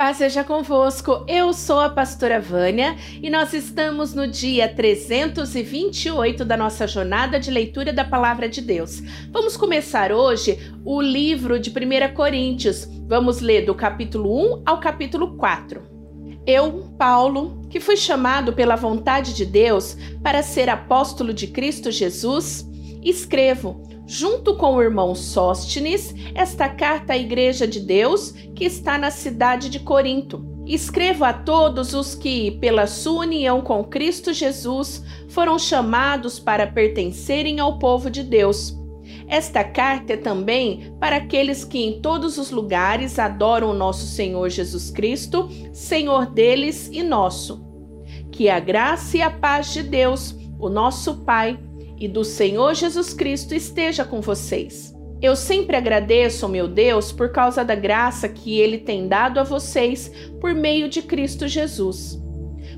Paz 0.00 0.16
seja 0.16 0.42
convosco, 0.42 1.26
eu 1.28 1.52
sou 1.52 1.78
a 1.78 1.90
pastora 1.90 2.40
Vânia 2.40 2.96
e 3.22 3.28
nós 3.28 3.52
estamos 3.52 4.14
no 4.14 4.26
dia 4.26 4.66
328 4.66 6.42
da 6.42 6.56
nossa 6.56 6.86
jornada 6.86 7.38
de 7.38 7.50
leitura 7.50 7.92
da 7.92 8.02
Palavra 8.02 8.48
de 8.48 8.62
Deus. 8.62 9.02
Vamos 9.30 9.58
começar 9.58 10.10
hoje 10.10 10.58
o 10.86 11.02
livro 11.02 11.60
de 11.60 11.68
1 11.68 12.14
Coríntios. 12.14 12.88
Vamos 13.06 13.42
ler 13.42 13.66
do 13.66 13.74
capítulo 13.74 14.54
1 14.60 14.62
ao 14.64 14.80
capítulo 14.80 15.36
4. 15.36 15.82
Eu, 16.46 16.94
Paulo, 16.98 17.60
que 17.68 17.78
fui 17.78 17.98
chamado 17.98 18.54
pela 18.54 18.76
vontade 18.76 19.34
de 19.34 19.44
Deus 19.44 19.98
para 20.22 20.42
ser 20.42 20.70
apóstolo 20.70 21.34
de 21.34 21.48
Cristo 21.48 21.90
Jesus, 21.90 22.66
escrevo 23.02 23.89
junto 24.10 24.56
com 24.56 24.74
o 24.74 24.82
irmão 24.82 25.14
Sóstenes, 25.14 26.12
esta 26.34 26.68
carta 26.68 27.12
à 27.12 27.16
Igreja 27.16 27.64
de 27.64 27.78
Deus 27.78 28.32
que 28.56 28.64
está 28.64 28.98
na 28.98 29.08
cidade 29.08 29.70
de 29.70 29.78
Corinto. 29.78 30.44
Escrevo 30.66 31.24
a 31.24 31.32
todos 31.32 31.94
os 31.94 32.16
que, 32.16 32.50
pela 32.60 32.88
sua 32.88 33.20
união 33.20 33.60
com 33.60 33.84
Cristo 33.84 34.32
Jesus, 34.32 35.04
foram 35.28 35.60
chamados 35.60 36.40
para 36.40 36.66
pertencerem 36.66 37.60
ao 37.60 37.78
povo 37.78 38.10
de 38.10 38.24
Deus. 38.24 38.76
Esta 39.28 39.62
carta 39.62 40.14
é 40.14 40.16
também 40.16 40.92
para 40.98 41.16
aqueles 41.16 41.64
que 41.64 41.78
em 41.78 42.00
todos 42.00 42.36
os 42.36 42.50
lugares 42.50 43.16
adoram 43.16 43.70
o 43.70 43.74
nosso 43.74 44.06
Senhor 44.06 44.48
Jesus 44.48 44.90
Cristo, 44.90 45.48
Senhor 45.72 46.26
deles 46.26 46.90
e 46.92 47.04
nosso. 47.04 47.64
Que 48.32 48.50
a 48.50 48.58
graça 48.58 49.18
e 49.18 49.22
a 49.22 49.30
paz 49.30 49.72
de 49.72 49.84
Deus, 49.84 50.34
o 50.58 50.68
nosso 50.68 51.18
Pai, 51.18 51.56
e 52.00 52.08
do 52.08 52.24
Senhor 52.24 52.74
Jesus 52.74 53.12
Cristo 53.12 53.54
esteja 53.54 54.04
com 54.04 54.22
vocês. 54.22 54.92
Eu 55.20 55.36
sempre 55.36 55.76
agradeço 55.76 56.46
ao 56.46 56.50
meu 56.50 56.66
Deus 56.66 57.12
por 57.12 57.30
causa 57.30 57.62
da 57.62 57.74
graça 57.74 58.26
que 58.26 58.58
Ele 58.58 58.78
tem 58.78 59.06
dado 59.06 59.38
a 59.38 59.44
vocês 59.44 60.10
por 60.40 60.54
meio 60.54 60.88
de 60.88 61.02
Cristo 61.02 61.46
Jesus. 61.46 62.18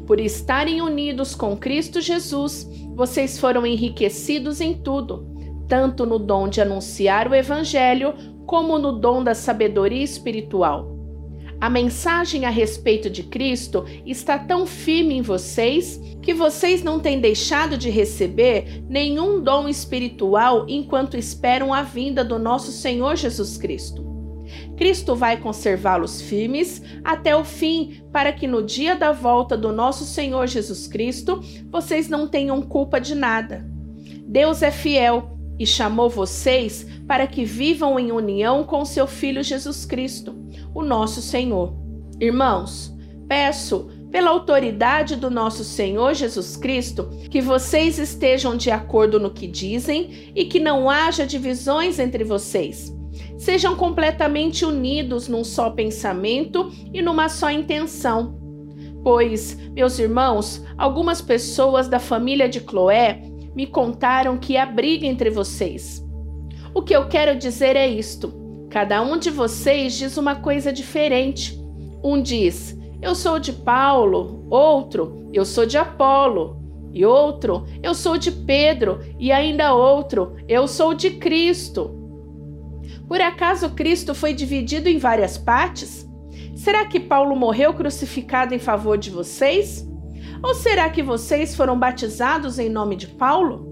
Por 0.08 0.18
estarem 0.18 0.82
unidos 0.82 1.36
com 1.36 1.56
Cristo 1.56 2.00
Jesus, 2.00 2.68
vocês 2.96 3.38
foram 3.38 3.64
enriquecidos 3.64 4.60
em 4.60 4.74
tudo, 4.74 5.24
tanto 5.68 6.04
no 6.04 6.18
dom 6.18 6.48
de 6.48 6.60
anunciar 6.60 7.30
o 7.30 7.34
Evangelho, 7.34 8.12
como 8.44 8.76
no 8.76 8.98
dom 8.98 9.22
da 9.22 9.34
sabedoria 9.34 10.02
espiritual. 10.02 10.91
A 11.62 11.70
mensagem 11.70 12.44
a 12.44 12.50
respeito 12.50 13.08
de 13.08 13.22
Cristo 13.22 13.84
está 14.04 14.36
tão 14.36 14.66
firme 14.66 15.14
em 15.14 15.22
vocês 15.22 15.96
que 16.20 16.34
vocês 16.34 16.82
não 16.82 16.98
têm 16.98 17.20
deixado 17.20 17.78
de 17.78 17.88
receber 17.88 18.82
nenhum 18.88 19.40
dom 19.40 19.68
espiritual 19.68 20.66
enquanto 20.68 21.16
esperam 21.16 21.72
a 21.72 21.84
vinda 21.84 22.24
do 22.24 22.36
nosso 22.36 22.72
Senhor 22.72 23.14
Jesus 23.14 23.56
Cristo. 23.56 24.04
Cristo 24.76 25.14
vai 25.14 25.36
conservá-los 25.36 26.20
firmes 26.20 26.82
até 27.04 27.36
o 27.36 27.44
fim, 27.44 28.02
para 28.12 28.32
que 28.32 28.48
no 28.48 28.60
dia 28.60 28.96
da 28.96 29.12
volta 29.12 29.56
do 29.56 29.70
nosso 29.70 30.04
Senhor 30.04 30.48
Jesus 30.48 30.88
Cristo 30.88 31.40
vocês 31.70 32.08
não 32.08 32.26
tenham 32.26 32.60
culpa 32.60 33.00
de 33.00 33.14
nada. 33.14 33.64
Deus 34.26 34.62
é 34.62 34.72
fiel 34.72 35.38
e 35.60 35.64
chamou 35.64 36.10
vocês 36.10 36.84
para 37.06 37.24
que 37.24 37.44
vivam 37.44 38.00
em 38.00 38.10
união 38.10 38.64
com 38.64 38.84
seu 38.84 39.06
Filho 39.06 39.44
Jesus 39.44 39.86
Cristo 39.86 40.41
o 40.74 40.82
nosso 40.82 41.20
Senhor. 41.20 41.74
Irmãos, 42.20 42.94
peço, 43.28 43.88
pela 44.10 44.30
autoridade 44.30 45.16
do 45.16 45.30
nosso 45.30 45.64
Senhor 45.64 46.14
Jesus 46.14 46.56
Cristo, 46.56 47.08
que 47.30 47.40
vocês 47.40 47.98
estejam 47.98 48.56
de 48.56 48.70
acordo 48.70 49.18
no 49.18 49.30
que 49.30 49.46
dizem 49.46 50.32
e 50.36 50.44
que 50.44 50.60
não 50.60 50.90
haja 50.90 51.26
divisões 51.26 51.98
entre 51.98 52.22
vocês. 52.22 52.94
Sejam 53.38 53.74
completamente 53.74 54.64
unidos 54.64 55.28
num 55.28 55.42
só 55.42 55.70
pensamento 55.70 56.70
e 56.92 57.00
numa 57.00 57.28
só 57.28 57.50
intenção. 57.50 58.38
Pois, 59.02 59.58
meus 59.72 59.98
irmãos, 59.98 60.62
algumas 60.78 61.20
pessoas 61.20 61.88
da 61.88 61.98
família 61.98 62.48
de 62.48 62.60
Cloé 62.60 63.22
me 63.54 63.66
contaram 63.66 64.38
que 64.38 64.56
há 64.56 64.64
briga 64.64 65.06
entre 65.06 65.30
vocês. 65.30 66.04
O 66.74 66.82
que 66.82 66.94
eu 66.94 67.08
quero 67.08 67.36
dizer 67.36 67.76
é 67.76 67.88
isto: 67.88 68.41
Cada 68.72 69.02
um 69.02 69.18
de 69.18 69.28
vocês 69.28 69.92
diz 69.98 70.16
uma 70.16 70.34
coisa 70.34 70.72
diferente. 70.72 71.62
Um 72.02 72.22
diz: 72.22 72.74
Eu 73.02 73.14
sou 73.14 73.38
de 73.38 73.52
Paulo, 73.52 74.46
outro: 74.48 75.28
Eu 75.30 75.44
sou 75.44 75.66
de 75.66 75.76
Apolo, 75.76 76.58
e 76.90 77.04
outro: 77.04 77.66
Eu 77.82 77.94
sou 77.94 78.16
de 78.16 78.32
Pedro, 78.32 79.00
e 79.18 79.30
ainda 79.30 79.74
outro: 79.74 80.36
Eu 80.48 80.66
sou 80.66 80.94
de 80.94 81.10
Cristo. 81.10 81.98
Por 83.06 83.20
acaso 83.20 83.74
Cristo 83.74 84.14
foi 84.14 84.32
dividido 84.32 84.88
em 84.88 84.96
várias 84.96 85.36
partes? 85.36 86.08
Será 86.56 86.86
que 86.86 86.98
Paulo 86.98 87.36
morreu 87.36 87.74
crucificado 87.74 88.54
em 88.54 88.58
favor 88.58 88.96
de 88.96 89.10
vocês? 89.10 89.86
Ou 90.42 90.54
será 90.54 90.88
que 90.88 91.02
vocês 91.02 91.54
foram 91.54 91.78
batizados 91.78 92.58
em 92.58 92.70
nome 92.70 92.96
de 92.96 93.06
Paulo? 93.06 93.71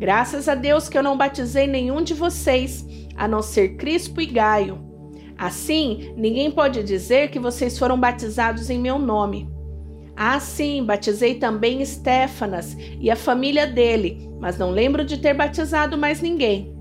Graças 0.00 0.48
a 0.48 0.54
Deus 0.54 0.88
que 0.88 0.96
eu 0.96 1.02
não 1.02 1.14
batizei 1.14 1.66
nenhum 1.66 2.02
de 2.02 2.14
vocês 2.14 2.86
a 3.14 3.28
não 3.28 3.42
ser 3.42 3.76
Crispo 3.76 4.18
e 4.22 4.24
Gaio. 4.24 4.82
Assim, 5.36 6.14
ninguém 6.16 6.50
pode 6.50 6.82
dizer 6.82 7.28
que 7.28 7.38
vocês 7.38 7.78
foram 7.78 8.00
batizados 8.00 8.70
em 8.70 8.78
meu 8.78 8.98
nome. 8.98 9.46
Ah, 10.16 10.40
sim, 10.40 10.82
batizei 10.82 11.34
também 11.34 11.82
Estéfanas 11.82 12.74
e 12.98 13.10
a 13.10 13.16
família 13.16 13.66
dele, 13.66 14.26
mas 14.40 14.56
não 14.56 14.70
lembro 14.70 15.04
de 15.04 15.18
ter 15.18 15.34
batizado 15.34 15.98
mais 15.98 16.22
ninguém. 16.22 16.74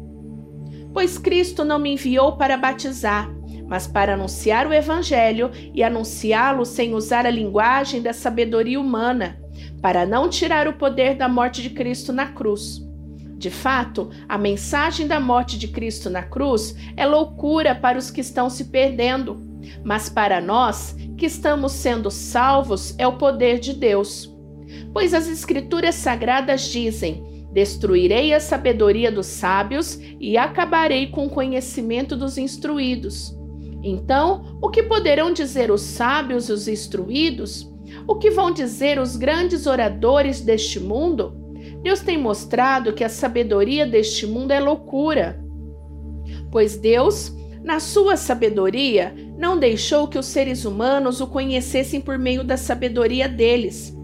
Pois 0.94 1.18
Cristo 1.18 1.66
não 1.66 1.78
me 1.78 1.92
enviou 1.92 2.38
para 2.38 2.56
batizar, 2.56 3.30
mas 3.68 3.86
para 3.86 4.14
anunciar 4.14 4.66
o 4.66 4.74
Evangelho 4.74 5.52
e 5.76 5.84
anunciá-lo 5.84 6.66
sem 6.66 6.96
usar 6.96 7.26
a 7.26 7.30
linguagem 7.30 8.02
da 8.02 8.14
sabedoria 8.14 8.80
humana, 8.80 9.38
para 9.82 10.06
não 10.06 10.30
tirar 10.30 10.70
o 10.70 10.78
poder 10.78 11.16
da 11.16 11.28
morte 11.28 11.62
de 11.62 11.72
Cristo 11.72 12.14
na 12.14 12.28
cruz. 12.28 12.88
De 13.40 13.50
fato, 13.50 14.10
a 14.28 14.38
mensagem 14.38 15.08
da 15.08 15.18
morte 15.18 15.58
de 15.58 15.70
Cristo 15.70 16.10
na 16.10 16.22
cruz 16.22 16.76
é 16.98 17.06
loucura 17.06 17.74
para 17.74 17.98
os 17.98 18.12
que 18.12 18.20
estão 18.20 18.50
se 18.50 18.66
perdendo, 18.66 19.42
mas 19.82 20.10
para 20.10 20.42
nós 20.42 20.94
que 21.18 21.26
estamos 21.26 21.72
sendo 21.72 22.12
salvos 22.12 22.94
é 22.98 23.08
o 23.08 23.18
poder 23.18 23.58
de 23.58 23.72
Deus. 23.72 24.30
Pois 24.92 25.14
as 25.14 25.30
Escrituras 25.30 25.96
sagradas 25.96 26.64
dizem: 26.64 27.24
Destruirei 27.54 28.34
a 28.34 28.42
sabedoria 28.42 29.10
dos 29.10 29.28
sábios 29.28 29.98
e 30.20 30.36
acabarei 30.36 31.08
com 31.08 31.26
o 31.26 31.30
conhecimento 31.30 32.18
dos 32.18 32.38
instruídos. 32.38 33.34
Então, 33.82 34.60
o 34.62 34.70
que 34.70 34.84
poderão 34.84 35.32
dizer 35.32 35.72
os 35.72 35.80
sábios 35.80 36.50
e 36.50 36.52
os 36.52 36.68
instruídos? 36.68 37.72
O 38.06 38.16
que 38.16 38.32
vão 38.32 38.52
dizer 38.52 39.00
os 39.00 39.16
grandes 39.16 39.66
oradores 39.66 40.42
deste 40.42 40.78
mundo? 40.78 41.39
Deus 41.82 42.02
tem 42.02 42.18
mostrado 42.18 42.94
que 42.94 43.04
a 43.04 43.10
sabedoria 43.10 43.86
deste 43.86 44.28
mundo 44.28 44.52
é 44.52 44.60
loucura. 44.60 45.42
Pois 46.52 46.76
Deus, 46.76 47.34
na 47.64 47.80
sua 47.80 48.18
sabedoria, 48.18 49.14
não 49.38 49.58
deixou 49.58 50.08
que 50.08 50.18
os 50.18 50.26
seres 50.26 50.66
humanos 50.66 51.22
o 51.22 51.28
conhecessem 51.28 52.02
por 52.02 52.18
meio 52.18 52.44
da 52.44 52.58
sabedoria 52.58 53.28
deles. 53.30 53.96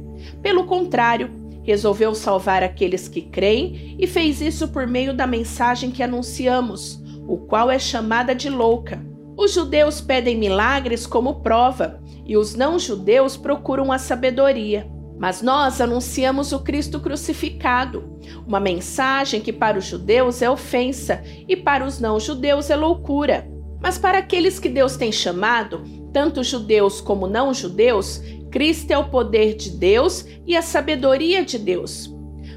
Pelo 0.41 0.65
contrário, 0.65 1.29
resolveu 1.63 2.13
salvar 2.13 2.63
aqueles 2.63 3.07
que 3.07 3.21
creem 3.21 3.95
e 3.99 4.07
fez 4.07 4.39
isso 4.39 4.67
por 4.67 4.87
meio 4.87 5.13
da 5.13 5.25
mensagem 5.25 5.91
que 5.91 6.03
anunciamos, 6.03 7.01
o 7.27 7.37
qual 7.37 7.71
é 7.71 7.79
chamada 7.79 8.35
de 8.35 8.49
louca. 8.49 9.03
Os 9.35 9.53
judeus 9.53 9.99
pedem 9.99 10.37
milagres 10.37 11.05
como 11.05 11.41
prova 11.41 11.99
e 12.25 12.37
os 12.37 12.55
não-judeus 12.55 13.35
procuram 13.35 13.91
a 13.91 13.97
sabedoria. 13.97 14.87
Mas 15.17 15.41
nós 15.41 15.79
anunciamos 15.79 16.51
o 16.51 16.59
Cristo 16.59 16.99
crucificado, 16.99 18.19
uma 18.45 18.59
mensagem 18.59 19.39
que 19.39 19.53
para 19.53 19.77
os 19.77 19.85
judeus 19.85 20.41
é 20.41 20.49
ofensa 20.49 21.23
e 21.47 21.55
para 21.55 21.85
os 21.85 21.99
não-judeus 21.99 22.69
é 22.69 22.75
loucura. 22.75 23.47
Mas 23.81 23.97
para 23.97 24.17
aqueles 24.17 24.59
que 24.59 24.67
Deus 24.67 24.97
tem 24.97 25.11
chamado, 25.11 25.83
tanto 26.11 26.43
judeus 26.43 26.99
como 26.99 27.27
não-judeus, 27.27 28.21
Cristo 28.51 28.91
é 28.91 28.97
o 28.97 29.09
poder 29.09 29.55
de 29.55 29.69
Deus 29.69 30.25
e 30.45 30.55
a 30.55 30.61
sabedoria 30.61 31.43
de 31.45 31.57
Deus. 31.57 32.13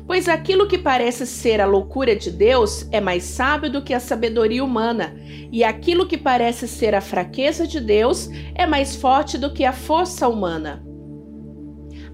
Pois 0.06 0.26
aquilo 0.26 0.66
que 0.66 0.78
parece 0.78 1.26
ser 1.26 1.60
a 1.60 1.66
loucura 1.66 2.16
de 2.16 2.30
Deus 2.30 2.88
é 2.90 2.98
mais 2.98 3.24
sábio 3.24 3.70
do 3.70 3.82
que 3.82 3.92
a 3.92 4.00
sabedoria 4.00 4.64
humana, 4.64 5.14
e 5.52 5.62
aquilo 5.62 6.06
que 6.06 6.16
parece 6.16 6.66
ser 6.66 6.94
a 6.94 7.00
fraqueza 7.00 7.66
de 7.66 7.78
Deus 7.78 8.30
é 8.54 8.66
mais 8.66 8.96
forte 8.96 9.36
do 9.36 9.52
que 9.52 9.66
a 9.66 9.72
força 9.72 10.26
humana. 10.26 10.87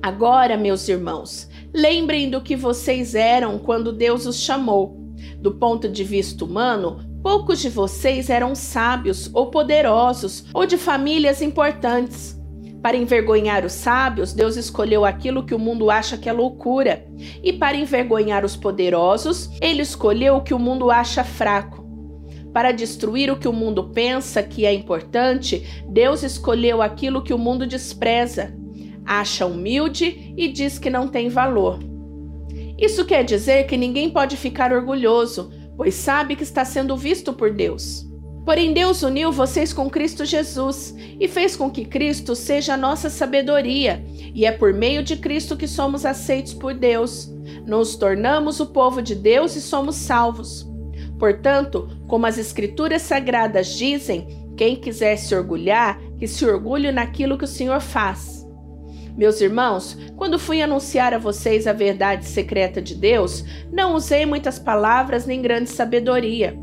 Agora, 0.04 0.58
meus 0.58 0.86
irmãos, 0.86 1.48
lembrem 1.72 2.28
do 2.28 2.42
que 2.42 2.54
vocês 2.54 3.14
eram 3.14 3.58
quando 3.58 3.90
Deus 3.90 4.26
os 4.26 4.38
chamou. 4.38 5.00
Do 5.38 5.52
ponto 5.52 5.88
de 5.88 6.04
vista 6.04 6.44
humano, 6.44 6.98
poucos 7.22 7.58
de 7.58 7.70
vocês 7.70 8.28
eram 8.28 8.54
sábios 8.54 9.30
ou 9.32 9.46
poderosos 9.46 10.44
ou 10.52 10.66
de 10.66 10.76
famílias 10.76 11.40
importantes. 11.40 12.38
Para 12.82 12.98
envergonhar 12.98 13.64
os 13.64 13.72
sábios, 13.72 14.34
Deus 14.34 14.58
escolheu 14.58 15.06
aquilo 15.06 15.42
que 15.42 15.54
o 15.54 15.58
mundo 15.58 15.90
acha 15.90 16.18
que 16.18 16.28
é 16.28 16.34
loucura, 16.34 17.06
e 17.42 17.50
para 17.50 17.74
envergonhar 17.74 18.44
os 18.44 18.54
poderosos, 18.54 19.48
ele 19.58 19.80
escolheu 19.80 20.36
o 20.36 20.42
que 20.42 20.52
o 20.52 20.58
mundo 20.58 20.90
acha 20.90 21.24
fraco 21.24 21.82
Para 22.52 22.72
destruir 22.72 23.30
o 23.30 23.38
que 23.38 23.48
o 23.48 23.54
mundo 23.54 23.84
pensa 23.84 24.42
que 24.42 24.66
é 24.66 24.74
importante, 24.74 25.66
Deus 25.88 26.22
escolheu 26.22 26.82
aquilo 26.82 27.22
que 27.22 27.32
o 27.32 27.38
mundo 27.38 27.66
despreza, 27.66 28.54
acha 29.04 29.46
humilde 29.46 30.34
e 30.36 30.48
diz 30.48 30.78
que 30.78 30.90
não 30.90 31.08
tem 31.08 31.28
valor. 31.28 31.78
Isso 32.78 33.04
quer 33.04 33.24
dizer 33.24 33.66
que 33.66 33.76
ninguém 33.76 34.10
pode 34.10 34.36
ficar 34.36 34.72
orgulhoso, 34.72 35.52
pois 35.76 35.94
sabe 35.94 36.36
que 36.36 36.42
está 36.42 36.64
sendo 36.64 36.96
visto 36.96 37.32
por 37.32 37.52
Deus. 37.52 38.06
Porém, 38.44 38.74
Deus 38.74 39.02
uniu 39.02 39.32
vocês 39.32 39.72
com 39.72 39.88
Cristo 39.88 40.24
Jesus 40.24 40.94
e 41.18 41.26
fez 41.26 41.56
com 41.56 41.70
que 41.70 41.84
Cristo 41.84 42.36
seja 42.36 42.74
a 42.74 42.76
nossa 42.76 43.08
sabedoria, 43.08 44.04
e 44.34 44.44
é 44.44 44.52
por 44.52 44.74
meio 44.74 45.02
de 45.02 45.16
Cristo 45.16 45.56
que 45.56 45.66
somos 45.66 46.04
aceitos 46.04 46.52
por 46.52 46.74
Deus. 46.74 47.32
Nos 47.66 47.96
tornamos 47.96 48.60
o 48.60 48.66
povo 48.66 49.00
de 49.00 49.14
Deus 49.14 49.56
e 49.56 49.62
somos 49.62 49.96
salvos. 49.96 50.68
Portanto, 51.18 51.88
como 52.06 52.26
as 52.26 52.36
Escrituras 52.36 53.02
Sagradas 53.02 53.78
dizem, 53.78 54.44
quem 54.56 54.76
quiser 54.76 55.16
se 55.16 55.34
orgulhar, 55.34 55.98
que 56.18 56.26
se 56.26 56.44
orgulhe 56.44 56.92
naquilo 56.92 57.38
que 57.38 57.44
o 57.44 57.48
Senhor 57.48 57.80
faz. 57.80 58.43
Meus 59.16 59.40
irmãos, 59.40 59.96
quando 60.16 60.38
fui 60.38 60.60
anunciar 60.60 61.14
a 61.14 61.18
vocês 61.18 61.66
a 61.66 61.72
verdade 61.72 62.24
secreta 62.24 62.82
de 62.82 62.94
Deus, 62.94 63.44
não 63.72 63.94
usei 63.94 64.26
muitas 64.26 64.58
palavras 64.58 65.24
nem 65.26 65.40
grande 65.40 65.70
sabedoria 65.70 66.58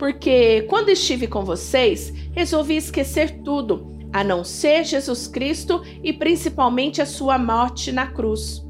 porque 0.00 0.62
quando 0.62 0.88
estive 0.88 1.26
com 1.26 1.44
vocês, 1.44 2.10
resolvi 2.32 2.74
esquecer 2.74 3.42
tudo, 3.42 3.98
a 4.10 4.24
não 4.24 4.42
ser 4.42 4.82
Jesus 4.82 5.28
Cristo 5.28 5.82
e 6.02 6.10
principalmente 6.10 7.02
a 7.02 7.06
sua 7.06 7.38
morte 7.38 7.92
na 7.92 8.06
cruz. 8.06 8.64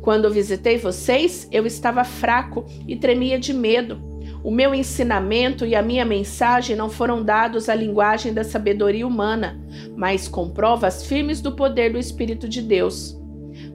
Quando 0.00 0.30
visitei 0.30 0.78
vocês, 0.78 1.48
eu 1.50 1.66
estava 1.66 2.04
fraco 2.04 2.64
e 2.86 2.94
tremia 2.94 3.40
de 3.40 3.52
medo. 3.52 4.11
O 4.44 4.50
meu 4.50 4.74
ensinamento 4.74 5.64
e 5.64 5.74
a 5.74 5.82
minha 5.82 6.04
mensagem 6.04 6.74
não 6.74 6.90
foram 6.90 7.22
dados 7.22 7.68
à 7.68 7.74
linguagem 7.74 8.34
da 8.34 8.42
sabedoria 8.42 9.06
humana, 9.06 9.60
mas 9.96 10.26
com 10.26 10.50
provas 10.50 11.06
firmes 11.06 11.40
do 11.40 11.52
poder 11.52 11.92
do 11.92 11.98
Espírito 11.98 12.48
de 12.48 12.60
Deus. 12.60 13.16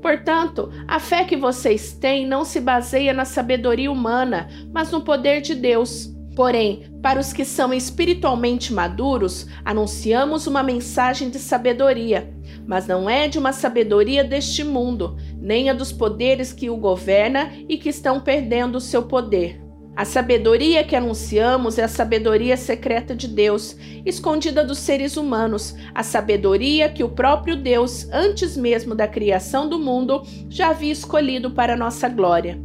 Portanto, 0.01 0.69
a 0.87 0.99
fé 0.99 1.23
que 1.23 1.37
vocês 1.37 1.93
têm 1.93 2.27
não 2.27 2.43
se 2.43 2.59
baseia 2.59 3.13
na 3.13 3.23
sabedoria 3.23 3.91
humana, 3.91 4.49
mas 4.73 4.91
no 4.91 5.01
poder 5.01 5.41
de 5.41 5.55
Deus. 5.55 6.13
Porém, 6.35 6.83
para 7.01 7.19
os 7.19 7.33
que 7.33 7.45
são 7.45 7.73
espiritualmente 7.73 8.71
maduros, 8.71 9.47
anunciamos 9.65 10.45
uma 10.45 10.61
mensagem 10.61 11.29
de 11.29 11.39
sabedoria, 11.39 12.31
mas 12.67 12.85
não 12.85 13.09
é 13.09 13.27
de 13.27 13.39
uma 13.39 13.53
sabedoria 13.53 14.23
deste 14.23 14.63
mundo, 14.63 15.15
nem 15.39 15.69
a 15.69 15.73
dos 15.73 15.91
poderes 15.91 16.53
que 16.53 16.69
o 16.69 16.77
governa 16.77 17.53
e 17.67 17.77
que 17.77 17.89
estão 17.89 18.19
perdendo 18.19 18.75
o 18.75 18.81
seu 18.81 19.03
poder. 19.03 19.66
A 19.97 20.05
sabedoria 20.05 20.83
que 20.83 20.95
anunciamos 20.95 21.79
é 21.79 21.83
a 21.83 21.87
sabedoria 21.87 22.55
secreta 22.55 23.15
de 23.15 23.27
Deus, 23.27 23.75
escondida 24.05 24.63
dos 24.63 24.77
seres 24.77 25.17
humanos, 25.17 25.73
a 25.91 26.03
sabedoria 26.03 26.87
que 26.87 27.03
o 27.03 27.09
próprio 27.09 27.55
Deus, 27.55 28.07
antes 28.11 28.55
mesmo 28.55 28.93
da 28.93 29.07
criação 29.07 29.67
do 29.67 29.79
mundo, 29.79 30.21
já 30.51 30.69
havia 30.69 30.91
escolhido 30.91 31.49
para 31.49 31.75
nossa 31.75 32.07
glória. 32.07 32.61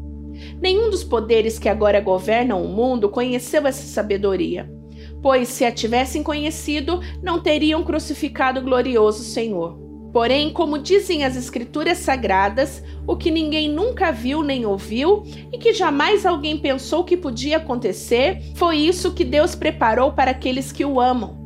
Nenhum 0.60 0.90
dos 0.90 1.02
poderes 1.02 1.58
que 1.58 1.70
agora 1.70 2.02
governam 2.02 2.62
o 2.62 2.68
mundo 2.68 3.08
conheceu 3.08 3.66
essa 3.66 3.86
sabedoria, 3.86 4.70
pois 5.22 5.48
se 5.48 5.64
a 5.64 5.72
tivessem 5.72 6.22
conhecido, 6.22 7.00
não 7.22 7.40
teriam 7.40 7.82
crucificado 7.82 8.60
o 8.60 8.62
glorioso 8.62 9.24
Senhor. 9.24 9.81
Porém, 10.12 10.52
como 10.52 10.78
dizem 10.78 11.24
as 11.24 11.36
Escrituras 11.36 11.98
Sagradas, 11.98 12.82
o 13.06 13.16
que 13.16 13.30
ninguém 13.30 13.68
nunca 13.68 14.12
viu 14.12 14.42
nem 14.42 14.66
ouviu 14.66 15.24
e 15.50 15.56
que 15.56 15.72
jamais 15.72 16.26
alguém 16.26 16.58
pensou 16.58 17.02
que 17.02 17.16
podia 17.16 17.56
acontecer, 17.56 18.42
foi 18.54 18.76
isso 18.76 19.14
que 19.14 19.24
Deus 19.24 19.54
preparou 19.54 20.12
para 20.12 20.32
aqueles 20.32 20.70
que 20.70 20.84
o 20.84 21.00
amam. 21.00 21.40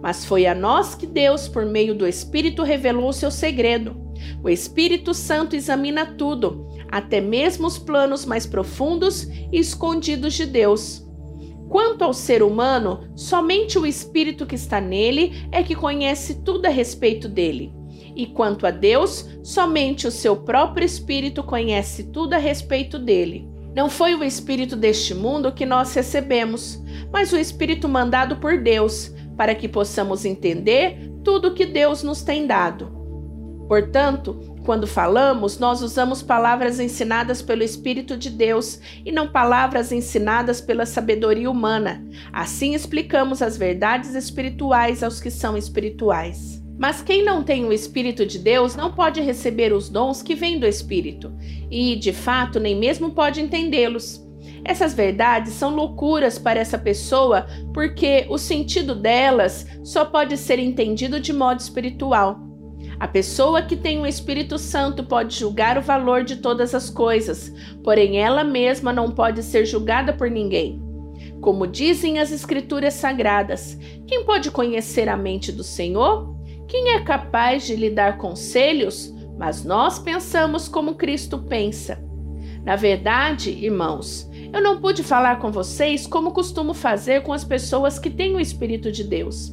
Mas 0.00 0.24
foi 0.24 0.46
a 0.46 0.54
nós 0.54 0.94
que 0.94 1.06
Deus, 1.06 1.48
por 1.48 1.66
meio 1.66 1.94
do 1.94 2.06
Espírito, 2.06 2.62
revelou 2.62 3.08
o 3.08 3.12
seu 3.12 3.30
segredo. 3.30 3.96
O 4.42 4.48
Espírito 4.48 5.12
Santo 5.12 5.56
examina 5.56 6.06
tudo, 6.06 6.68
até 6.88 7.20
mesmo 7.20 7.66
os 7.66 7.76
planos 7.76 8.24
mais 8.24 8.46
profundos 8.46 9.24
e 9.50 9.58
escondidos 9.58 10.34
de 10.34 10.46
Deus. 10.46 11.04
Quanto 11.68 12.04
ao 12.04 12.14
ser 12.14 12.44
humano, 12.44 13.00
somente 13.16 13.76
o 13.78 13.84
Espírito 13.84 14.46
que 14.46 14.54
está 14.54 14.80
nele 14.80 15.32
é 15.50 15.64
que 15.64 15.74
conhece 15.74 16.42
tudo 16.42 16.66
a 16.66 16.70
respeito 16.70 17.28
dele. 17.28 17.74
E 18.16 18.24
quanto 18.26 18.66
a 18.66 18.70
Deus, 18.70 19.28
somente 19.42 20.06
o 20.06 20.10
seu 20.10 20.34
próprio 20.36 20.86
Espírito 20.86 21.44
conhece 21.44 22.04
tudo 22.04 22.32
a 22.32 22.38
respeito 22.38 22.98
dele. 22.98 23.46
Não 23.74 23.90
foi 23.90 24.14
o 24.14 24.24
Espírito 24.24 24.74
deste 24.74 25.14
mundo 25.14 25.52
que 25.52 25.66
nós 25.66 25.92
recebemos, 25.92 26.82
mas 27.12 27.30
o 27.34 27.36
Espírito 27.36 27.86
mandado 27.86 28.36
por 28.36 28.58
Deus, 28.58 29.14
para 29.36 29.54
que 29.54 29.68
possamos 29.68 30.24
entender 30.24 31.12
tudo 31.22 31.52
que 31.52 31.66
Deus 31.66 32.02
nos 32.02 32.22
tem 32.22 32.46
dado. 32.46 32.96
Portanto, 33.68 34.56
quando 34.64 34.86
falamos, 34.86 35.58
nós 35.58 35.82
usamos 35.82 36.22
palavras 36.22 36.80
ensinadas 36.80 37.42
pelo 37.42 37.62
Espírito 37.62 38.16
de 38.16 38.30
Deus 38.30 38.80
e 39.04 39.12
não 39.12 39.28
palavras 39.28 39.92
ensinadas 39.92 40.60
pela 40.60 40.86
sabedoria 40.86 41.50
humana. 41.50 42.02
Assim 42.32 42.74
explicamos 42.74 43.42
as 43.42 43.58
verdades 43.58 44.14
espirituais 44.14 45.02
aos 45.02 45.20
que 45.20 45.30
são 45.30 45.56
espirituais. 45.56 46.65
Mas 46.78 47.00
quem 47.00 47.24
não 47.24 47.42
tem 47.42 47.64
o 47.64 47.72
Espírito 47.72 48.26
de 48.26 48.38
Deus 48.38 48.76
não 48.76 48.92
pode 48.92 49.20
receber 49.20 49.72
os 49.72 49.88
dons 49.88 50.22
que 50.22 50.34
vêm 50.34 50.58
do 50.58 50.66
Espírito, 50.66 51.32
e, 51.70 51.96
de 51.96 52.12
fato, 52.12 52.60
nem 52.60 52.76
mesmo 52.76 53.12
pode 53.12 53.40
entendê-los. 53.40 54.26
Essas 54.64 54.92
verdades 54.94 55.52
são 55.52 55.74
loucuras 55.74 56.38
para 56.38 56.60
essa 56.60 56.76
pessoa 56.76 57.46
porque 57.72 58.26
o 58.28 58.36
sentido 58.36 58.94
delas 58.94 59.66
só 59.84 60.04
pode 60.04 60.36
ser 60.36 60.58
entendido 60.58 61.20
de 61.20 61.32
modo 61.32 61.60
espiritual. 61.60 62.40
A 62.98 63.06
pessoa 63.06 63.62
que 63.62 63.76
tem 63.76 64.00
o 64.00 64.06
Espírito 64.06 64.58
Santo 64.58 65.04
pode 65.04 65.36
julgar 65.36 65.78
o 65.78 65.82
valor 65.82 66.24
de 66.24 66.36
todas 66.36 66.74
as 66.74 66.90
coisas, 66.90 67.52
porém 67.84 68.18
ela 68.18 68.42
mesma 68.42 68.92
não 68.92 69.10
pode 69.10 69.42
ser 69.42 69.66
julgada 69.66 70.12
por 70.12 70.30
ninguém. 70.30 70.82
Como 71.40 71.66
dizem 71.66 72.18
as 72.18 72.32
Escrituras 72.32 72.94
Sagradas, 72.94 73.78
quem 74.06 74.24
pode 74.24 74.50
conhecer 74.50 75.08
a 75.08 75.16
mente 75.16 75.52
do 75.52 75.62
Senhor? 75.62 76.35
Quem 76.68 76.94
é 76.94 77.00
capaz 77.00 77.64
de 77.66 77.76
lhe 77.76 77.90
dar 77.90 78.18
conselhos? 78.18 79.14
Mas 79.38 79.64
nós 79.64 79.98
pensamos 79.98 80.68
como 80.68 80.94
Cristo 80.94 81.38
pensa. 81.38 82.02
Na 82.64 82.74
verdade, 82.74 83.50
irmãos, 83.50 84.28
eu 84.52 84.60
não 84.60 84.80
pude 84.80 85.04
falar 85.04 85.38
com 85.38 85.52
vocês 85.52 86.06
como 86.06 86.32
costumo 86.32 86.74
fazer 86.74 87.22
com 87.22 87.32
as 87.32 87.44
pessoas 87.44 87.98
que 87.98 88.10
têm 88.10 88.34
o 88.34 88.40
Espírito 88.40 88.90
de 88.90 89.04
Deus. 89.04 89.52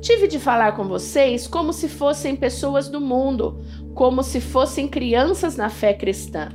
Tive 0.00 0.28
de 0.28 0.38
falar 0.38 0.76
com 0.76 0.84
vocês 0.84 1.46
como 1.46 1.72
se 1.72 1.88
fossem 1.88 2.36
pessoas 2.36 2.88
do 2.88 3.00
mundo, 3.00 3.60
como 3.94 4.22
se 4.22 4.40
fossem 4.40 4.88
crianças 4.88 5.56
na 5.56 5.68
fé 5.68 5.92
cristã. 5.92 6.48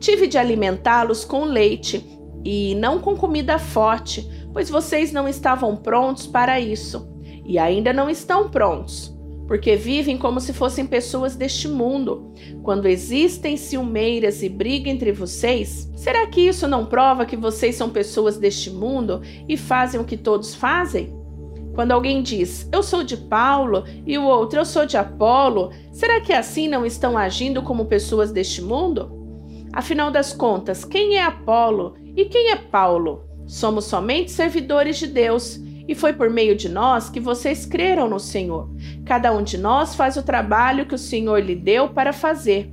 Tive 0.00 0.26
de 0.26 0.38
alimentá-los 0.38 1.24
com 1.24 1.44
leite 1.44 2.04
e 2.44 2.74
não 2.74 2.98
com 2.98 3.16
comida 3.16 3.58
forte, 3.58 4.26
pois 4.52 4.70
vocês 4.70 5.12
não 5.12 5.28
estavam 5.28 5.76
prontos 5.76 6.26
para 6.26 6.58
isso 6.58 7.06
e 7.44 7.58
ainda 7.58 7.92
não 7.92 8.10
estão 8.10 8.48
prontos, 8.48 9.15
porque 9.46 9.76
vivem 9.76 10.18
como 10.18 10.40
se 10.40 10.52
fossem 10.52 10.86
pessoas 10.86 11.36
deste 11.36 11.68
mundo. 11.68 12.32
Quando 12.62 12.88
existem 12.88 13.56
ciumeiras 13.56 14.42
e 14.42 14.48
briga 14.48 14.90
entre 14.90 15.12
vocês, 15.12 15.90
será 15.96 16.26
que 16.26 16.40
isso 16.40 16.66
não 16.66 16.86
prova 16.86 17.26
que 17.26 17.36
vocês 17.36 17.76
são 17.76 17.90
pessoas 17.90 18.36
deste 18.36 18.70
mundo 18.70 19.22
e 19.48 19.56
fazem 19.56 20.00
o 20.00 20.04
que 20.04 20.16
todos 20.16 20.54
fazem? 20.54 21.14
Quando 21.74 21.92
alguém 21.92 22.22
diz 22.22 22.68
eu 22.72 22.82
sou 22.82 23.04
de 23.04 23.16
Paulo 23.16 23.84
e 24.06 24.16
o 24.16 24.24
outro 24.24 24.58
eu 24.58 24.64
sou 24.64 24.86
de 24.86 24.96
Apolo, 24.96 25.70
será 25.92 26.20
que 26.20 26.32
assim 26.32 26.68
não 26.68 26.86
estão 26.86 27.16
agindo 27.16 27.62
como 27.62 27.84
pessoas 27.84 28.32
deste 28.32 28.62
mundo? 28.62 29.14
Afinal 29.72 30.10
das 30.10 30.32
contas, 30.32 30.84
quem 30.84 31.16
é 31.16 31.22
Apolo 31.22 31.94
e 32.16 32.24
quem 32.24 32.50
é 32.50 32.56
Paulo? 32.56 33.24
Somos 33.46 33.84
somente 33.84 34.30
servidores 34.30 34.98
de 34.98 35.06
Deus 35.06 35.60
e 35.88 35.94
foi 35.94 36.12
por 36.12 36.28
meio 36.30 36.56
de 36.56 36.68
nós 36.68 37.08
que 37.08 37.20
vocês 37.20 37.64
creram 37.64 38.08
no 38.08 38.18
Senhor. 38.18 38.68
Cada 39.04 39.32
um 39.32 39.42
de 39.42 39.58
nós 39.58 39.94
faz 39.94 40.16
o 40.16 40.22
trabalho 40.22 40.86
que 40.86 40.94
o 40.94 40.98
Senhor 40.98 41.38
lhe 41.38 41.54
deu 41.54 41.88
para 41.88 42.12
fazer. 42.12 42.72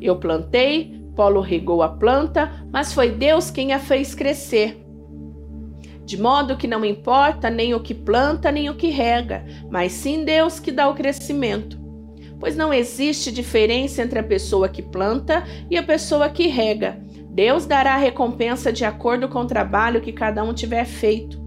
Eu 0.00 0.16
plantei, 0.16 1.00
Paulo 1.16 1.40
regou 1.40 1.82
a 1.82 1.88
planta, 1.88 2.66
mas 2.72 2.92
foi 2.92 3.10
Deus 3.10 3.50
quem 3.50 3.72
a 3.72 3.78
fez 3.78 4.14
crescer 4.14 4.84
de 6.04 6.20
modo 6.20 6.56
que 6.56 6.66
não 6.66 6.84
importa 6.84 7.48
nem 7.48 7.74
o 7.74 7.80
que 7.80 7.94
planta 7.94 8.52
nem 8.52 8.68
o 8.68 8.74
que 8.74 8.90
rega, 8.90 9.44
mas 9.70 9.92
sim 9.92 10.24
Deus 10.24 10.60
que 10.60 10.70
dá 10.70 10.88
o 10.88 10.94
crescimento. 10.94 11.82
Pois 12.38 12.56
não 12.56 12.74
existe 12.74 13.32
diferença 13.32 14.02
entre 14.02 14.18
a 14.18 14.22
pessoa 14.22 14.68
que 14.68 14.82
planta 14.82 15.44
e 15.70 15.78
a 15.78 15.82
pessoa 15.82 16.28
que 16.28 16.46
rega. 16.46 17.00
Deus 17.30 17.64
dará 17.64 17.94
a 17.94 17.98
recompensa 17.98 18.72
de 18.72 18.84
acordo 18.84 19.28
com 19.28 19.40
o 19.40 19.46
trabalho 19.46 20.00
que 20.00 20.12
cada 20.12 20.44
um 20.44 20.52
tiver 20.52 20.84
feito. 20.84 21.43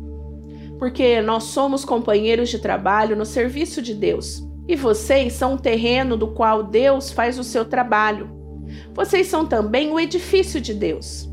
Porque 0.77 1.22
nós 1.22 1.46
somos 1.46 1.84
companheiros 1.84 2.50
de 2.50 2.60
trabalho 2.60 3.15
no 3.15 3.25
serviço 3.25 3.81
de 3.81 3.93
Deus. 3.93 4.43
E 4.67 4.75
vocês 4.75 5.34
são 5.34 5.53
o 5.55 5.60
terreno 5.60 6.17
do 6.17 6.27
qual 6.27 6.63
Deus 6.63 7.12
faz 7.12 7.39
o 7.39 7.43
seu 7.43 7.65
trabalho. 7.65 8.29
Vocês 8.93 9.27
são 9.27 9.46
também 9.46 9.91
o 9.91 10.00
edifício 10.00 10.60
de 10.60 10.74
Deus. 10.74 11.29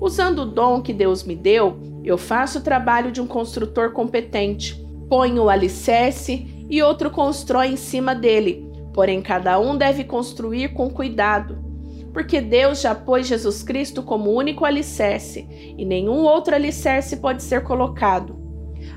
Usando 0.00 0.40
o 0.40 0.46
dom 0.46 0.82
que 0.82 0.92
Deus 0.92 1.24
me 1.24 1.36
deu, 1.36 1.80
Eu 2.04 2.18
faço 2.18 2.58
o 2.58 2.62
trabalho 2.62 3.10
de 3.10 3.18
um 3.18 3.26
construtor 3.26 3.92
competente. 3.92 4.78
Ponho 5.08 5.44
o 5.44 5.48
alicerce 5.48 6.66
e 6.68 6.82
outro 6.82 7.10
constrói 7.10 7.68
em 7.68 7.76
cima 7.76 8.14
dele. 8.14 8.70
Porém, 8.92 9.22
cada 9.22 9.58
um 9.58 9.74
deve 9.74 10.04
construir 10.04 10.74
com 10.74 10.90
cuidado, 10.90 11.58
porque 12.12 12.42
Deus 12.42 12.82
já 12.82 12.94
pôs 12.94 13.26
Jesus 13.26 13.62
Cristo 13.62 14.02
como 14.02 14.30
único 14.30 14.66
alicerce 14.66 15.48
e 15.76 15.84
nenhum 15.84 16.24
outro 16.24 16.54
alicerce 16.54 17.16
pode 17.16 17.42
ser 17.42 17.62
colocado. 17.62 18.43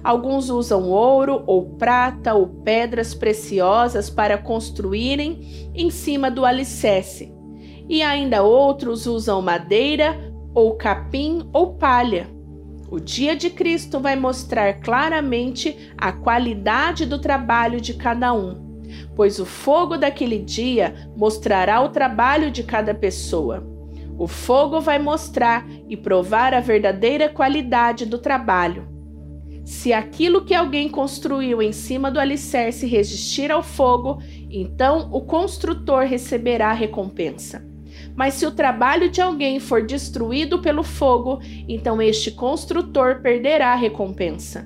Alguns 0.04 0.50
usam 0.50 0.89
ouro 0.89 1.44
ou 1.46 1.77
prata 1.77 2.34
ou 2.34 2.48
pedras 2.48 3.13
preciosas 3.13 4.10
para 4.10 4.38
construírem 4.38 5.72
em 5.74 5.89
cima 5.89 6.30
do 6.32 6.46
alicerce, 6.46 7.34
e 7.89 8.01
ainda 8.01 8.44
outros 8.44 9.06
usam 9.06 9.42
madeira 9.42 10.18
ou 10.54 10.75
capim 10.75 11.50
ou 11.54 11.74
palha. 11.75 12.27
O 12.89 13.00
dia 13.00 13.36
de 13.36 13.50
Cristo 13.50 14.00
vai 14.00 14.16
mostrar 14.16 14.80
claramente 14.80 15.92
a 15.98 16.12
qualidade 16.12 17.06
do 17.06 17.20
trabalho 17.20 17.82
de 17.82 17.94
cada 17.94 18.34
um, 18.34 18.82
pois 19.13 19.39
o 19.39 19.46
fogo 19.46 19.98
daquele 19.98 20.39
dia 20.39 21.12
mostrará 21.16 21.82
o 21.82 21.89
trabalho 21.89 22.50
de 22.50 22.63
cada 22.63 22.94
pessoa. 22.94 23.68
O 24.18 24.25
fogo 24.25 24.80
vai 24.80 24.98
mostrar 24.98 25.68
e 25.88 25.96
provar 25.96 26.54
a 26.54 26.60
verdadeira 26.60 27.30
qualidade 27.30 28.06
do 28.06 28.18
trabalho. 28.18 28.97
Se 29.67 29.91
aquilo 29.91 30.45
que 30.45 30.53
alguém 30.53 30.88
construiu 30.88 31.62
em 31.62 31.74
cima 31.74 32.09
do 32.09 32.21
alicerce 32.21 32.88
resistir 32.88 33.51
ao 33.51 33.62
fogo, 33.62 34.19
então 34.50 35.09
o 35.12 35.19
construtor 35.19 36.05
receberá 36.05 36.69
a 36.69 36.74
recompensa. 36.74 37.67
Mas 38.15 38.36
se 38.36 38.45
o 38.45 38.51
trabalho 38.51 39.09
de 39.09 39.19
alguém 39.19 39.59
for 39.59 39.86
destruído 39.86 40.59
pelo 40.59 40.83
fogo, 40.83 41.41
então 41.67 42.01
este 42.01 42.31
construtor 42.31 43.21
perderá 43.21 43.74
a 43.74 43.75
recompensa. 43.75 44.65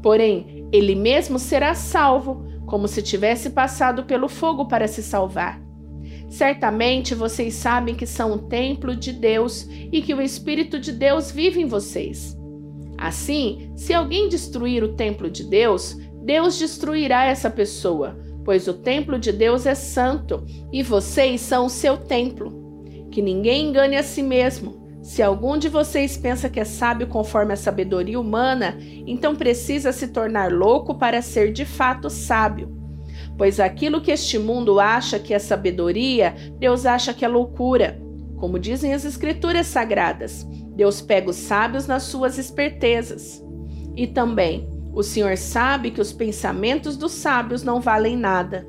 Porém, 0.00 0.68
ele 0.70 0.94
mesmo 0.94 1.36
será 1.36 1.74
salvo, 1.74 2.46
como 2.64 2.86
se 2.86 3.02
tivesse 3.02 3.50
passado 3.50 4.04
pelo 4.04 4.28
fogo 4.28 4.66
para 4.66 4.86
se 4.86 5.02
salvar. 5.02 5.60
Certamente 6.28 7.12
vocês 7.12 7.54
sabem 7.54 7.96
que 7.96 8.06
são 8.06 8.34
o 8.34 8.38
templo 8.38 8.94
de 8.94 9.12
Deus 9.12 9.68
e 9.90 10.00
que 10.00 10.14
o 10.14 10.22
Espírito 10.22 10.78
de 10.78 10.92
Deus 10.92 11.32
vive 11.32 11.60
em 11.60 11.66
vocês. 11.66 12.37
Assim, 12.98 13.72
se 13.76 13.94
alguém 13.94 14.28
destruir 14.28 14.82
o 14.82 14.94
templo 14.94 15.30
de 15.30 15.44
Deus, 15.44 15.96
Deus 16.24 16.58
destruirá 16.58 17.26
essa 17.26 17.48
pessoa, 17.48 18.18
pois 18.44 18.66
o 18.66 18.74
templo 18.74 19.18
de 19.18 19.32
Deus 19.32 19.66
é 19.66 19.74
santo 19.74 20.44
e 20.72 20.82
vocês 20.82 21.40
são 21.40 21.66
o 21.66 21.70
seu 21.70 21.96
templo. 21.96 22.82
Que 23.10 23.22
ninguém 23.22 23.68
engane 23.68 23.96
a 23.96 24.02
si 24.02 24.22
mesmo. 24.22 24.88
Se 25.00 25.22
algum 25.22 25.56
de 25.56 25.68
vocês 25.68 26.16
pensa 26.16 26.50
que 26.50 26.58
é 26.58 26.64
sábio 26.64 27.06
conforme 27.06 27.52
a 27.54 27.56
sabedoria 27.56 28.20
humana, 28.20 28.76
então 29.06 29.36
precisa 29.36 29.92
se 29.92 30.08
tornar 30.08 30.52
louco 30.52 30.96
para 30.96 31.22
ser 31.22 31.52
de 31.52 31.64
fato 31.64 32.10
sábio. 32.10 32.76
Pois 33.38 33.60
aquilo 33.60 34.00
que 34.00 34.10
este 34.10 34.38
mundo 34.38 34.80
acha 34.80 35.18
que 35.18 35.32
é 35.32 35.38
sabedoria, 35.38 36.34
Deus 36.58 36.84
acha 36.84 37.14
que 37.14 37.24
é 37.24 37.28
loucura. 37.28 38.02
Como 38.36 38.58
dizem 38.58 38.92
as 38.92 39.04
Escrituras 39.04 39.66
Sagradas, 39.68 40.46
Deus 40.78 41.02
pega 41.02 41.28
os 41.28 41.36
sábios 41.36 41.86
nas 41.86 42.04
suas 42.04 42.38
espertezas. 42.38 43.44
E 43.94 44.06
também, 44.06 44.66
o 44.94 45.02
Senhor 45.02 45.36
sabe 45.36 45.90
que 45.90 46.00
os 46.00 46.14
pensamentos 46.14 46.96
dos 46.96 47.12
sábios 47.12 47.62
não 47.62 47.82
valem 47.82 48.16
nada. 48.16 48.66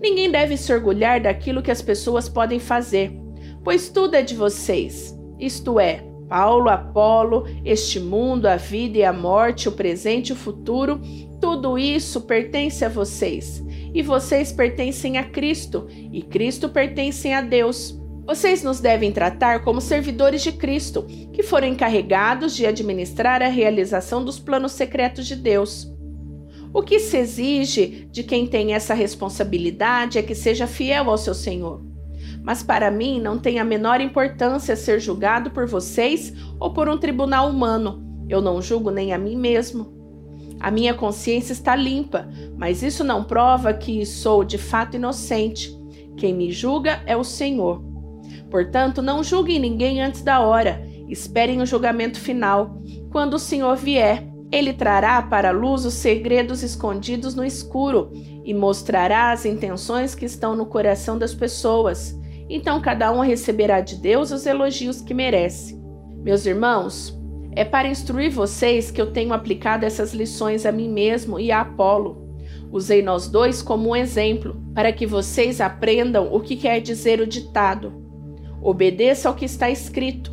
Ninguém 0.00 0.30
deve 0.30 0.56
se 0.56 0.72
orgulhar 0.72 1.20
daquilo 1.20 1.60
que 1.60 1.70
as 1.70 1.82
pessoas 1.82 2.30
podem 2.30 2.58
fazer 2.58 3.20
pois 3.64 3.88
tudo 3.88 4.14
é 4.14 4.22
de 4.22 4.34
vocês, 4.34 5.16
isto 5.38 5.78
é, 5.78 6.04
Paulo, 6.28 6.68
Apolo, 6.68 7.46
este 7.64 8.00
mundo, 8.00 8.46
a 8.46 8.56
vida 8.56 8.98
e 8.98 9.04
a 9.04 9.12
morte, 9.12 9.68
o 9.68 9.72
presente 9.72 10.30
e 10.30 10.32
o 10.32 10.36
futuro, 10.36 11.00
tudo 11.40 11.78
isso 11.78 12.22
pertence 12.22 12.84
a 12.84 12.88
vocês. 12.88 13.62
E 13.94 14.02
vocês 14.02 14.52
pertencem 14.52 15.18
a 15.18 15.24
Cristo, 15.24 15.86
e 15.90 16.22
Cristo 16.22 16.68
pertence 16.68 17.30
a 17.30 17.42
Deus. 17.42 18.00
Vocês 18.24 18.62
nos 18.62 18.78
devem 18.78 19.10
tratar 19.10 19.64
como 19.64 19.80
servidores 19.80 20.42
de 20.42 20.52
Cristo, 20.52 21.02
que 21.32 21.42
foram 21.42 21.66
encarregados 21.66 22.54
de 22.54 22.64
administrar 22.64 23.42
a 23.42 23.48
realização 23.48 24.24
dos 24.24 24.38
planos 24.38 24.72
secretos 24.72 25.26
de 25.26 25.34
Deus. 25.34 25.92
O 26.72 26.82
que 26.82 27.00
se 27.00 27.16
exige 27.16 28.08
de 28.10 28.22
quem 28.22 28.46
tem 28.46 28.74
essa 28.74 28.94
responsabilidade 28.94 30.18
é 30.18 30.22
que 30.22 30.34
seja 30.34 30.66
fiel 30.68 31.10
ao 31.10 31.18
seu 31.18 31.34
Senhor. 31.34 31.82
Mas 32.42 32.62
para 32.62 32.90
mim 32.90 33.20
não 33.20 33.38
tem 33.38 33.58
a 33.58 33.64
menor 33.64 34.00
importância 34.00 34.76
ser 34.76 35.00
julgado 35.00 35.50
por 35.50 35.66
vocês 35.66 36.32
ou 36.58 36.72
por 36.72 36.88
um 36.88 36.96
tribunal 36.96 37.50
humano. 37.50 38.24
Eu 38.28 38.40
não 38.40 38.62
julgo 38.62 38.90
nem 38.90 39.12
a 39.12 39.18
mim 39.18 39.36
mesmo. 39.36 39.92
A 40.60 40.70
minha 40.70 40.94
consciência 40.94 41.52
está 41.52 41.74
limpa, 41.74 42.28
mas 42.56 42.84
isso 42.84 43.02
não 43.02 43.24
prova 43.24 43.74
que 43.74 44.06
sou 44.06 44.44
de 44.44 44.58
fato 44.58 44.96
inocente. 44.96 45.76
Quem 46.16 46.32
me 46.32 46.52
julga 46.52 47.02
é 47.04 47.16
o 47.16 47.24
Senhor. 47.24 47.91
Portanto, 48.50 49.02
não 49.02 49.22
julguem 49.22 49.58
ninguém 49.58 50.02
antes 50.02 50.22
da 50.22 50.40
hora. 50.40 50.82
Esperem 51.08 51.60
o 51.60 51.66
julgamento 51.66 52.18
final. 52.18 52.78
Quando 53.10 53.34
o 53.34 53.38
Senhor 53.38 53.76
vier, 53.76 54.26
ele 54.50 54.72
trará 54.72 55.20
para 55.22 55.48
a 55.48 55.52
luz 55.52 55.86
os 55.86 55.94
segredos 55.94 56.62
escondidos 56.62 57.34
no 57.34 57.44
escuro 57.44 58.10
e 58.44 58.52
mostrará 58.52 59.32
as 59.32 59.46
intenções 59.46 60.14
que 60.14 60.26
estão 60.26 60.54
no 60.54 60.66
coração 60.66 61.18
das 61.18 61.34
pessoas. 61.34 62.18
Então 62.50 62.80
cada 62.80 63.10
um 63.10 63.20
receberá 63.20 63.80
de 63.80 63.96
Deus 63.96 64.30
os 64.30 64.44
elogios 64.44 65.00
que 65.00 65.14
merece. 65.14 65.80
Meus 66.22 66.44
irmãos, 66.44 67.18
é 67.54 67.64
para 67.64 67.88
instruir 67.88 68.30
vocês 68.30 68.90
que 68.90 69.00
eu 69.00 69.12
tenho 69.12 69.32
aplicado 69.32 69.86
essas 69.86 70.12
lições 70.12 70.66
a 70.66 70.72
mim 70.72 70.88
mesmo 70.88 71.40
e 71.40 71.50
a 71.50 71.62
Apolo. 71.62 72.36
Usei 72.70 73.02
nós 73.02 73.28
dois 73.28 73.62
como 73.62 73.90
um 73.90 73.96
exemplo, 73.96 74.56
para 74.74 74.92
que 74.92 75.06
vocês 75.06 75.60
aprendam 75.60 76.32
o 76.32 76.40
que 76.40 76.56
quer 76.56 76.80
dizer 76.80 77.20
o 77.20 77.26
ditado. 77.26 78.01
Obedeça 78.62 79.28
ao 79.28 79.34
que 79.34 79.44
está 79.44 79.68
escrito. 79.68 80.32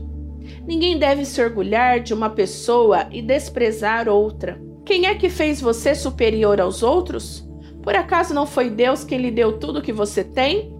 Ninguém 0.67 0.97
deve 0.97 1.25
se 1.25 1.41
orgulhar 1.41 1.99
de 1.99 2.13
uma 2.13 2.29
pessoa 2.29 3.07
e 3.11 3.21
desprezar 3.21 4.07
outra. 4.07 4.61
Quem 4.85 5.05
é 5.05 5.15
que 5.15 5.29
fez 5.29 5.59
você 5.59 5.95
superior 5.95 6.61
aos 6.61 6.83
outros? 6.83 7.47
Por 7.81 7.95
acaso 7.95 8.33
não 8.33 8.45
foi 8.45 8.69
Deus 8.69 9.03
quem 9.03 9.19
lhe 9.19 9.31
deu 9.31 9.57
tudo 9.57 9.79
o 9.79 9.81
que 9.81 9.93
você 9.93 10.23
tem? 10.23 10.75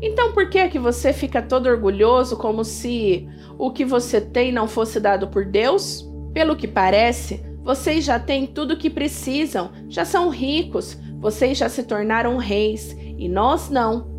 Então 0.00 0.32
por 0.32 0.50
que 0.50 0.58
é 0.58 0.68
que 0.68 0.78
você 0.78 1.12
fica 1.12 1.40
todo 1.40 1.68
orgulhoso 1.68 2.36
como 2.36 2.64
se 2.64 3.28
o 3.58 3.70
que 3.70 3.84
você 3.84 4.20
tem 4.20 4.52
não 4.52 4.68
fosse 4.68 4.98
dado 5.00 5.28
por 5.28 5.44
Deus? 5.44 6.08
Pelo 6.32 6.56
que 6.56 6.66
parece, 6.66 7.44
vocês 7.62 8.04
já 8.04 8.18
têm 8.18 8.46
tudo 8.46 8.74
o 8.74 8.76
que 8.76 8.90
precisam, 8.90 9.70
já 9.88 10.04
são 10.04 10.28
ricos, 10.28 10.98
vocês 11.20 11.56
já 11.56 11.68
se 11.68 11.84
tornaram 11.84 12.36
reis 12.36 12.96
e 13.16 13.28
nós 13.28 13.70
não. 13.70 14.11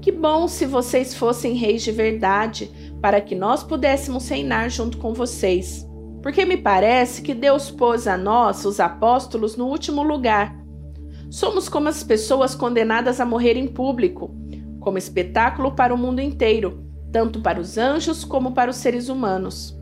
Que 0.00 0.10
bom 0.10 0.48
se 0.48 0.66
vocês 0.66 1.14
fossem 1.14 1.54
reis 1.54 1.82
de 1.82 1.92
verdade, 1.92 2.70
para 3.00 3.20
que 3.20 3.34
nós 3.34 3.62
pudéssemos 3.62 4.28
reinar 4.28 4.70
junto 4.70 4.98
com 4.98 5.12
vocês. 5.12 5.86
Porque 6.22 6.44
me 6.44 6.56
parece 6.56 7.22
que 7.22 7.34
Deus 7.34 7.70
pôs 7.70 8.06
a 8.06 8.16
nós, 8.16 8.64
os 8.64 8.80
apóstolos, 8.80 9.56
no 9.56 9.66
último 9.66 10.02
lugar. 10.02 10.56
Somos 11.30 11.68
como 11.68 11.88
as 11.88 12.02
pessoas 12.02 12.54
condenadas 12.54 13.20
a 13.20 13.26
morrer 13.26 13.56
em 13.56 13.68
público 13.68 14.34
como 14.80 14.98
espetáculo 14.98 15.72
para 15.72 15.94
o 15.94 15.98
mundo 15.98 16.20
inteiro, 16.20 16.82
tanto 17.12 17.40
para 17.40 17.60
os 17.60 17.76
anjos 17.76 18.24
como 18.24 18.52
para 18.52 18.70
os 18.70 18.76
seres 18.76 19.08
humanos. 19.08 19.78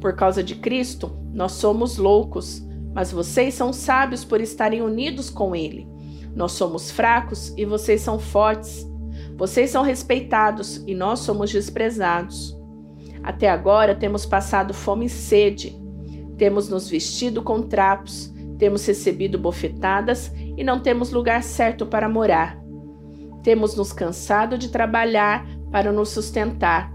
Por 0.00 0.14
causa 0.14 0.42
de 0.42 0.54
Cristo, 0.54 1.18
nós 1.32 1.52
somos 1.52 1.98
loucos, 1.98 2.62
mas 2.94 3.10
vocês 3.10 3.54
são 3.54 3.72
sábios 3.72 4.24
por 4.24 4.40
estarem 4.40 4.80
unidos 4.80 5.28
com 5.28 5.54
Ele. 5.54 5.86
Nós 6.34 6.52
somos 6.52 6.90
fracos 6.90 7.52
e 7.56 7.64
vocês 7.64 8.00
são 8.00 8.18
fortes. 8.18 8.87
Vocês 9.38 9.70
são 9.70 9.84
respeitados 9.84 10.82
e 10.84 10.96
nós 10.96 11.20
somos 11.20 11.52
desprezados. 11.52 12.58
Até 13.22 13.48
agora 13.48 13.94
temos 13.94 14.26
passado 14.26 14.74
fome 14.74 15.06
e 15.06 15.08
sede, 15.08 15.80
temos 16.36 16.68
nos 16.68 16.90
vestido 16.90 17.40
com 17.40 17.62
trapos, 17.62 18.34
temos 18.58 18.84
recebido 18.84 19.38
bofetadas 19.38 20.32
e 20.56 20.64
não 20.64 20.80
temos 20.80 21.12
lugar 21.12 21.44
certo 21.44 21.86
para 21.86 22.08
morar. 22.08 22.58
Temos 23.44 23.76
nos 23.76 23.92
cansado 23.92 24.58
de 24.58 24.70
trabalhar 24.70 25.46
para 25.70 25.92
nos 25.92 26.08
sustentar. 26.08 26.92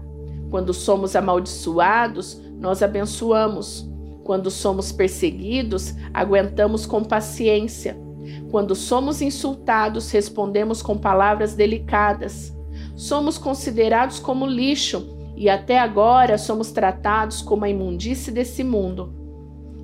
Quando 0.50 0.74
somos 0.74 1.16
amaldiçoados, 1.16 2.38
nós 2.58 2.82
abençoamos. 2.82 3.90
Quando 4.22 4.50
somos 4.50 4.92
perseguidos, 4.92 5.94
aguentamos 6.12 6.84
com 6.84 7.02
paciência. 7.02 8.03
Quando 8.50 8.74
somos 8.74 9.20
insultados, 9.22 10.10
respondemos 10.10 10.82
com 10.82 10.96
palavras 10.96 11.54
delicadas. 11.54 12.56
Somos 12.96 13.38
considerados 13.38 14.18
como 14.18 14.46
lixo 14.46 15.16
e 15.36 15.48
até 15.48 15.78
agora 15.78 16.38
somos 16.38 16.70
tratados 16.70 17.42
como 17.42 17.64
a 17.64 17.68
imundície 17.68 18.32
desse 18.32 18.62
mundo. 18.62 19.12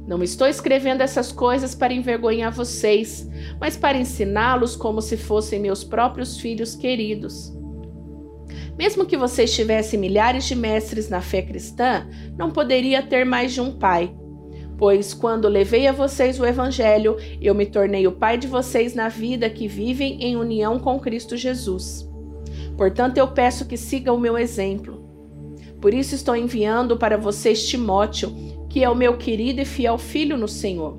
Não 0.07 0.23
estou 0.23 0.47
escrevendo 0.47 1.03
essas 1.03 1.31
coisas 1.31 1.75
para 1.75 1.93
envergonhar 1.93 2.53
vocês, 2.53 3.29
mas 3.61 3.77
para 3.77 3.99
ensiná-los 3.99 4.75
como 4.75 5.01
se 5.01 5.17
fossem 5.17 5.61
meus 5.61 5.85
próprios 5.85 6.39
filhos 6.39 6.75
queridos. 6.75 7.53
Mesmo 8.77 9.05
que 9.05 9.17
vocês 9.17 9.55
tivessem 9.55 10.01
milhares 10.01 10.47
de 10.47 10.57
mestres 10.57 11.09
na 11.09 11.21
fé 11.21 11.43
cristã, 11.43 12.09
não 12.37 12.51
poderia 12.51 13.03
ter 13.03 13.25
mais 13.25 13.53
de 13.53 13.61
um 13.61 13.79
pai. 13.79 14.13
Pois 14.81 15.13
quando 15.13 15.47
levei 15.47 15.87
a 15.87 15.93
vocês 15.93 16.41
o 16.41 16.47
Evangelho, 16.47 17.19
eu 17.39 17.55
me 17.55 17.67
tornei 17.67 18.07
o 18.07 18.13
pai 18.13 18.39
de 18.39 18.47
vocês 18.47 18.95
na 18.95 19.11
vida 19.11 19.51
que 19.51 19.69
vivem 19.69 20.25
em 20.25 20.37
união 20.37 20.79
com 20.79 20.99
Cristo 20.99 21.37
Jesus. 21.37 22.09
Portanto, 22.79 23.19
eu 23.19 23.29
peço 23.29 23.67
que 23.67 23.77
sigam 23.77 24.17
o 24.17 24.19
meu 24.19 24.39
exemplo. 24.39 25.05
Por 25.83 25.93
isso 25.93 26.15
estou 26.15 26.35
enviando 26.35 26.97
para 26.97 27.19
vocês 27.19 27.69
Timóteo, 27.69 28.35
que 28.71 28.83
é 28.83 28.89
o 28.89 28.95
meu 28.95 29.19
querido 29.19 29.61
e 29.61 29.67
fiel 29.67 29.99
filho 29.99 30.39
no 30.39 30.49
Senhor. 30.49 30.97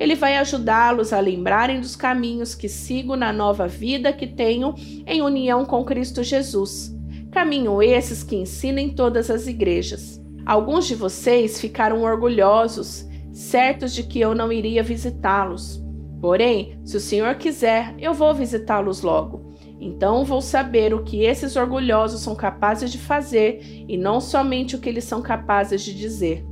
Ele 0.00 0.16
vai 0.16 0.36
ajudá-los 0.36 1.12
a 1.12 1.20
lembrarem 1.20 1.80
dos 1.80 1.94
caminhos 1.94 2.56
que 2.56 2.68
sigo 2.68 3.14
na 3.14 3.32
nova 3.32 3.68
vida 3.68 4.12
que 4.12 4.26
tenho 4.26 4.74
em 5.06 5.22
união 5.22 5.64
com 5.64 5.84
Cristo 5.84 6.24
Jesus. 6.24 6.92
Caminho 7.30 7.80
esses 7.80 8.24
que 8.24 8.34
ensina 8.34 8.80
em 8.80 8.90
todas 8.90 9.30
as 9.30 9.46
igrejas. 9.46 10.20
Alguns 10.44 10.88
de 10.88 10.96
vocês 10.96 11.60
ficaram 11.60 12.02
orgulhosos 12.02 13.08
certos 13.32 13.92
de 13.92 14.02
que 14.02 14.20
eu 14.20 14.34
não 14.34 14.52
iria 14.52 14.82
visitá-los. 14.82 15.82
Porém, 16.20 16.78
se 16.84 16.96
o 16.96 17.00
Senhor 17.00 17.34
quiser, 17.36 17.94
eu 17.98 18.12
vou 18.12 18.34
visitá-los 18.34 19.02
logo. 19.02 19.50
Então 19.80 20.24
vou 20.24 20.42
saber 20.42 20.92
o 20.92 21.02
que 21.02 21.24
esses 21.24 21.56
orgulhosos 21.56 22.20
são 22.20 22.34
capazes 22.34 22.92
de 22.92 22.98
fazer 22.98 23.84
e 23.88 23.96
não 23.96 24.20
somente 24.20 24.76
o 24.76 24.78
que 24.78 24.88
eles 24.88 25.04
são 25.04 25.22
capazes 25.22 25.82
de 25.82 25.94
dizer. 25.94 26.44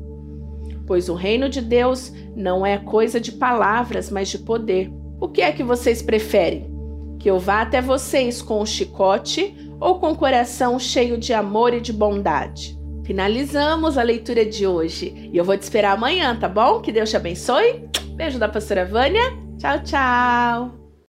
Pois 0.87 1.11
o 1.11 1.15
reino 1.15 1.51
de 1.51 1.61
Deus 1.61 2.11
não 2.35 2.65
é 2.65 2.79
coisa 2.79 3.21
de 3.21 3.33
palavras, 3.33 4.11
mas 4.11 4.29
de 4.29 4.39
poder. 4.39 4.91
O 5.21 5.29
que 5.29 5.43
é 5.43 5.53
que 5.53 5.63
vocês 5.63 6.01
preferem? 6.01 6.73
Que 7.19 7.29
eu 7.29 7.39
vá 7.39 7.61
até 7.61 7.83
vocês 7.83 8.41
com 8.41 8.55
o 8.55 8.63
um 8.63 8.67
chicote 8.67 9.55
ou 9.79 9.99
com 9.99 10.13
o 10.13 10.17
coração 10.17 10.79
cheio 10.79 11.19
de 11.19 11.35
amor 11.35 11.75
e 11.75 11.81
de 11.83 11.93
bondade? 11.93 12.78
Finalizamos 13.09 13.97
a 13.97 14.03
leitura 14.03 14.45
de 14.45 14.67
hoje 14.67 15.31
e 15.33 15.39
eu 15.39 15.43
vou 15.43 15.57
te 15.57 15.63
esperar 15.63 15.93
amanhã, 15.93 16.39
tá 16.39 16.47
bom? 16.47 16.83
Que 16.83 16.93
Deus 16.93 17.09
te 17.09 17.17
abençoe. 17.17 17.89
Beijo 18.15 18.39
da 18.39 18.51
pastora 18.51 18.85
Vânia. 18.85 19.33
Tchau, 19.59 19.83
tchau. 19.83 20.78